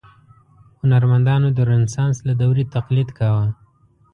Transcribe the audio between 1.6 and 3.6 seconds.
رنسانس له دورې تقلید کاوه.